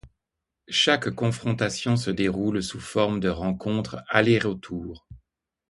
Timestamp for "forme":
2.79-3.19